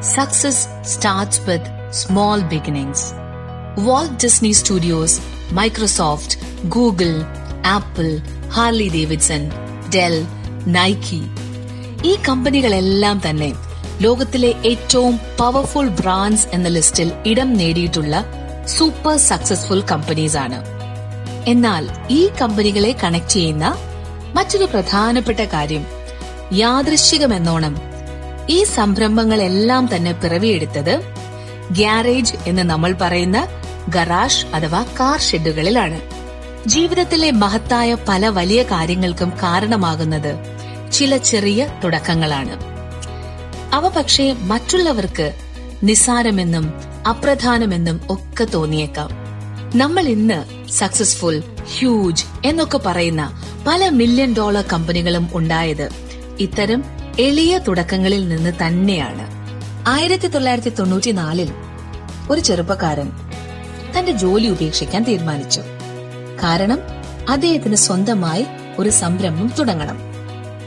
[0.00, 3.12] Success starts with small beginnings.
[3.78, 5.12] Walt Disney Studios,
[5.50, 6.30] Microsoft,
[6.70, 7.16] Google,
[7.68, 8.10] Apple,
[8.48, 9.42] Harley Davidson
[9.94, 10.14] Dell
[10.68, 11.18] Nike
[12.02, 13.48] ഈ കമ്പനികളെല്ലാം തന്നെ
[14.00, 18.14] ലോകത്തിലെ ഏറ്റവും പവർഫുൾ ബ്രാൻഡ്സ് എന്ന ലിസ്റ്റിൽ ഇടം നേടിയിട്ടുള്ള
[18.74, 20.60] സൂപ്പർ സക്സസ്ഫുൾ കമ്പനീസ് ആണ്
[21.46, 23.66] എന്നാൽ ഈ കമ്പനികളെ കണക്ട് ചെയ്യുന്ന
[24.34, 25.84] മറ്റൊരു പ്രധാനപ്പെട്ട കാര്യം
[26.54, 27.74] യാദൃശ്ചികമെന്നോണം
[28.48, 31.00] ഈ സംരംഭങ്ങളെല്ലാം തന്നെ പിറവിയെടുത്തത്
[31.72, 33.48] ഗ്യാരേജ് എന്ന് നമ്മൾ പറയുന്ന
[33.88, 36.00] ഗറാഷ് അഥവാ കാർ ഷെഡുകളിലാണ്.
[36.68, 40.36] ജീവിതത്തിലെ മഹത്തായ പല വലിയ കാര്യങ്ങൾക്കും കാരണമാകുന്നത്
[40.92, 42.56] ചില ചെറിയ തുടക്കങ്ങളാണ്.
[43.74, 45.32] അവ പക്ഷേ മറ്റുള്ളവർക്ക്
[45.82, 46.74] നിസ്സാരമെന്നും
[47.08, 49.10] അപ്രധാനമെന്നും ഒക്കെ തോന്നിയേക്കാം.
[49.74, 51.42] നമ്മൾ ഇന്ന് സക്സസ്ഫുൾ
[51.78, 55.88] ഹ്യൂജ് എന്നൊക്കെ പറയുന്ന പല മില്യൺ ഡോളർ കമ്പനികളും ഉണ്ടായത്
[56.38, 56.84] ഇത്തരം
[57.18, 59.26] എളിയ തുടക്കങ്ങളിൽ നിന്ന് തന്നെയാണ്.
[59.88, 61.52] ആയിരത്തി തൊള്ളായിരത്തി തൊണ്ണൂറ്റിനാലിൽ
[62.30, 63.12] ഒരു ചെറുപ്പക്കാരൻ
[63.98, 65.60] തന്റെ ജോലി ഉപേക്ഷിക്കാൻ തീരുമാനിച്ചു.
[66.42, 66.78] കാരണം
[67.28, 68.46] അദ്ദേഹത്തിന് സ്വന്തമായി
[68.78, 69.98] ഒരു സംരംഭം തുടങ്ങണം.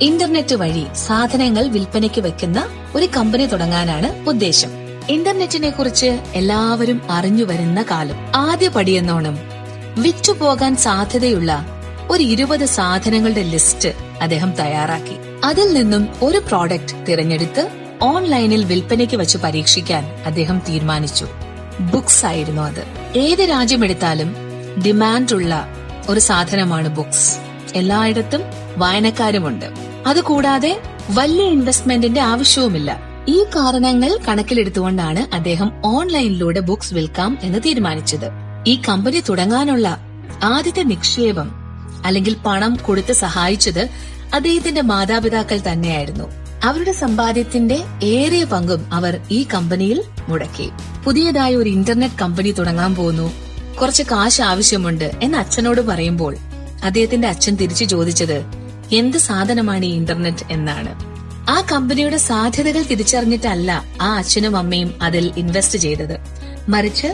[0.00, 4.70] ഇന്റർനെറ്റ് വഴി സാധനങ്ങൾ വിൽപ്പനയ്ക്ക് വെക്കുന്ന ഒരു കമ്പനി തുടങ്ങാനാണ് ഉദ്ദേശം.
[5.08, 8.16] ഇന്റർനെറ്റിനെ കുറിച്ച് എല്ലാവരും അറിഞ്ഞു വരുന്ന കാലം.
[8.36, 9.38] ആദ്യ പടിയെന്നോണം
[9.98, 11.66] വിറ്റുപോകാൻ സാധ്യതയുള്ള
[12.10, 13.88] ഒരു ഇരുപത് സാധനങ്ങളുടെ ലിസ്റ്റ്
[14.22, 15.29] അദ്ദേഹം തയ്യാറാക്കി.
[15.44, 17.68] അതിൽ നിന്നും ഒരു പ്രോഡക്റ്റ് തിരഞ്ഞെടുത്ത്
[18.02, 21.26] ഓൺലൈനിൽ വിൽപ്പനയ്ക്ക് വെച്ച് പരീക്ഷിക്കാൻ അദ്ദേഹം തീരുമാനിച്ചു.
[21.80, 22.84] ബുക്സ് ആയിരുന്നു അത്.
[23.18, 24.36] ഏത് രാജ്യമെടുത്താലും
[24.86, 25.66] ഡിമാൻഡുള്ള
[26.08, 27.36] ഒരു സാധനമാണ് ബുക്സ്
[27.74, 28.40] എല്ലായിടത്തും
[28.76, 29.66] വായനക്കാരുമുണ്ട്.
[30.06, 33.00] അതുകൂടാതെ വലിയ ഇൻവെസ്റ്റ്മെന്റിന്റെ ആവശ്യവുമില്ല.
[33.28, 38.30] ഈ കാരണങ്ങൾ കണക്കിലെടുത്തുകൊണ്ടാണ് അദ്ദേഹം ഓൺലൈനിലൂടെ ബുക്സ് വിൽക്കാം എന്ന് തീരുമാനിച്ചത്.
[38.66, 39.98] ഈ കമ്പനി തുടങ്ങാനുള്ള
[40.44, 41.50] ആദ്യത്തെ നിക്ഷേപം
[42.06, 43.88] അല്ലെങ്കിൽ പണം കൊടുത്ത് സഹായിച്ചത്
[44.34, 46.24] അദ്ദേഹത്തിന്റെ മാതാപിതാക്കൾ തന്നെയായിരുന്നു.
[46.64, 50.70] അവരുടെ സമ്പാദ്യത്തിന്റെ ഏറെ പങ്കും അവർ ഈ കമ്പനിയിൽ മുടക്കി.
[51.04, 53.32] പുതിയതായി ഒരു ഇന്റർനെറ്റ് കമ്പനി തുടങ്ങാൻ പോകുന്നു.
[53.80, 56.36] കുറച്ച് കാശ് ആവശ്യമുണ്ട് എന്ന് അച്ഛനോട് പറയുമ്പോൾ
[56.84, 58.42] അദ്ദേഹത്തിന്റെ അച്ഛൻ തിരിച്ചു ചോദിച്ചത്
[58.92, 60.52] എന്ത് സാധനമാണ് ഈ ഇന്റർനെറ്റ്?
[60.52, 61.10] എന്നാണ്.
[61.50, 66.18] ആ കമ്പനിയുടെ സാധ്യതകൾ തിരിച്ചറിഞ്ഞിട്ടല്ല ആ അച്ഛനും അമ്മയും അതിൽ ഇൻവെസ്റ്റ് ചെയ്തത്.
[66.68, 67.06] മറിച്ച്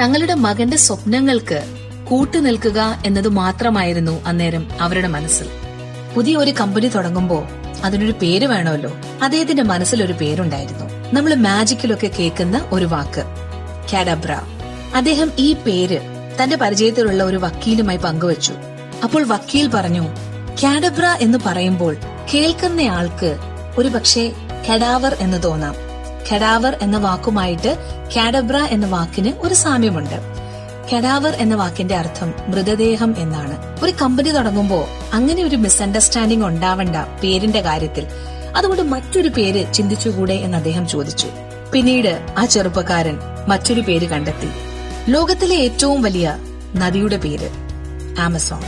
[0.00, 1.64] തങ്ങളുടെ മകന്റെ സ്വപ്നങ്ങൾക്ക്
[2.10, 5.46] കൂട്ടുനിൽക്കുക എന്നത് മാത്രമായിരുന്നു അന്നേരം അവരുടെ മനസ്സിൽ
[6.16, 7.44] പുതിയ ഒരു കമ്പനി തുടങ്ങുമ്പോൾ
[7.84, 8.92] അതിനൊരു പേര് വേണമല്ലോ.
[9.22, 10.84] അദ്ദേഹത്തിന്റെ മനസ്സിൽ ഒരു പേരുണ്ടായിരുന്നു.
[11.12, 13.22] നമ്മൾ മാജിക്കിലൊക്കെ കേൾക്കുന്ന ഒരു വാക്ക്
[13.92, 14.32] കാഡബ്ര.
[14.94, 15.98] അദ്ദേഹം ഈ പേര്
[16.42, 18.54] തന്റെ പരിചയത്തിലുള്ള ഒരു വക്കീലുമായി പങ്കുവച്ചു.
[19.04, 20.08] അപ്പോൾ വക്കീൽ പറഞ്ഞു
[20.62, 21.96] കാഡബ്ര എന്ന് പറയുമ്പോൾ
[22.34, 23.36] കേൾക്കുന്നയാൾക്ക്
[23.78, 24.32] ഒരു പക്ഷേ
[24.70, 25.74] കെഡാവർ എന്ന് തോന്നാം.
[26.32, 27.76] കെഡാവർ എന്ന വാക്കുമായിട്ട്
[28.16, 30.20] കാഡബ്ര എന്ന വാക്കിന് ഒരു സാമ്യമുണ്ട്.
[30.92, 33.65] കെഡാവർ എന്ന വാക്കിന്റെ അർത്ഥം മൃതദേഹം എന്നാണ്.
[33.82, 38.06] ഒരു കമ്പനി തുടങ്ങുമ്പോൾ അങ്ങനെ ഒരു മിസ്അണ്ടർസ്റ്റാൻഡിംഗ് ഉണ്ടാവണ്ട പേരിന്റെ കാര്യത്തിൽ.
[38.56, 41.26] അതുകൊണ്ട് മറ്റൊരു പേര് ചിന്തിച്ചുകൂടെ എന്ന് അദ്ദേഹം ചോദിച്ചു.
[41.72, 44.48] പിന്നീട് ആ ചെറുപ്പക്കാരൻ മറ്റൊരു പേര് കണ്ടെത്തി.
[45.12, 46.36] ലോകത്തിലെ ഏറ്റവും വലിയ
[46.74, 47.50] നദിയുടെ പേര്
[48.18, 48.62] ആമസോൺ.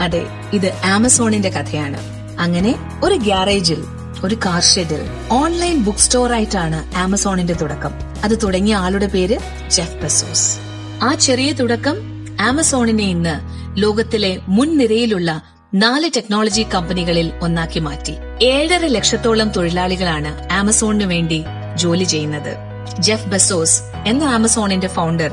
[0.00, 1.98] അതെ ഇത് ആമസോണിന്റെ കഥയാണ്.
[2.40, 3.84] അങ്ങനെ ഒരു ഗ്യാരേജിൽ
[4.24, 5.02] ഒരു കാർ ഷെഡിൽ
[5.32, 7.90] ഓൺലൈൻ ബുക്ക് സ്റ്റോർ ആയിട്ടാണ് ആമസോണിന്റെ തുടക്കം.
[8.24, 9.38] അത് തുടങ്ങിയ ആളുടെ പേര്
[9.70, 10.58] ജെഫ് ബെസോസ്.
[11.04, 13.40] ആ ചെറിയ തുടക്കം ആമസോണിനെ ഇന്ന്
[13.82, 15.42] ലോകത്തിലെ മുൻനിരയിലുള്ള
[15.74, 18.14] നാല് ടെക്നോളജി കമ്പനികളിൽ ഒന്നാക്കി മാറ്റി.
[18.42, 21.44] ഏഴര ലക്ഷത്തോളം തൊഴിലാളികളാണ് ആമസോണിന് വേണ്ടി
[21.76, 22.56] ജോലി ചെയ്യുന്നത്.
[23.02, 25.30] ജെഫ് ബസോസ് എന്ന ആമസോണിന്റെ ഫൗണ്ടർ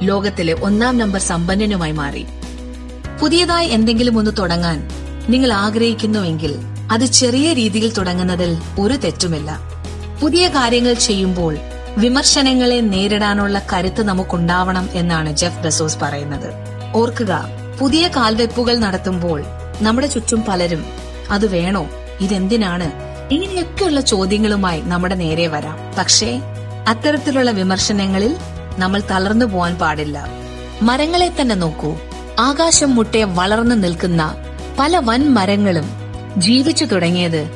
[0.00, 2.26] ലോകത്തിലെ ഒന്നാം നമ്പർ സമ്പന്നനുമായി മാറി.
[3.20, 4.88] പുതിയതായി എന്തെങ്കിലും ഒന്ന് തുടങ്ങാൻ
[5.28, 6.54] നിങ്ങൾ ആഗ്രഹിക്കുന്നുവെങ്കിൽ
[6.92, 9.60] അത് ചെറിയ രീതിയിൽ തുടങ്ങുന്നതിൽ ഒരു തെറ്റുമില്ല.
[10.22, 11.58] പുതിയ കാര്യങ്ങൾ ചെയ്യുമ്പോൾ
[11.98, 16.52] വിമർശനങ്ങളെ നേരിടാനുള്ള കരുത്ത് നമുക്കുണ്ടാവണം എന്നാണ് ജെഫ് ബസോസ് പറയുന്നത്.
[16.94, 17.44] ഓർക്കുക
[17.80, 19.44] പുതിയ കാൽവെപ്പുകൾ നടത്തുമ്പോൾ
[19.80, 20.84] നമ്മുടെ ചുറ്റും പലരും
[21.30, 21.86] അത് വേണോ?
[22.20, 22.90] ഇതെന്തിനാണ്?
[23.34, 25.78] ഇങ്ങനെയൊക്കെയുള്ള ചോദ്യങ്ങളുമായി നമ്മുടെ നേരെ വരാം.
[25.98, 26.40] പക്ഷേ
[26.88, 28.36] അത്തരത്തിലുള്ള വിമർശനങ്ങളിൽ
[28.78, 30.26] നമ്മൾ തളർന്നു പോവാൻ പാടില്ല.
[30.82, 31.96] മരങ്ങളെ തന്നെ നോക്കൂ.
[32.38, 34.34] ആകാശം മുട്ടെ വളർന്നു നിൽക്കുന്ന
[34.78, 35.90] പല വൻ മരങ്ങളും
[36.36, 37.50] ജീവിച്ചു തുടങ്ങിയത്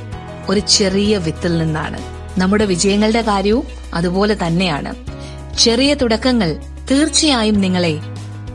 [0.48, 2.13] ഒരു ചെറിയ വിത്തിൽ നിന്നാണ്.
[2.38, 4.94] നമ്മുടെ വിജയങ്ങളുടെ കാര്യവും അതുപോലെ തന്നെയാണ്.
[5.58, 6.56] ചെറിയ തുടക്കങ്ങൾ
[6.90, 8.00] തീർച്ചയായും നിങ്ങളെ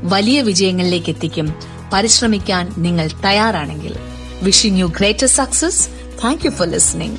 [0.03, 1.55] വലിയ വിജയങ്ങളിലേക്ക് എത്തിക്കും.
[1.93, 3.95] പരിശ്രമിക്കാൻ നിങ്ങൾ തയ്യാറാണെങ്കിൽ.
[4.43, 5.87] Wishing you greater success
[6.23, 7.17] thank you for listening